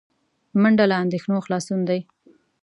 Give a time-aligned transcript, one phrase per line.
[0.61, 1.99] منډه له اندېښنو خلاصون دی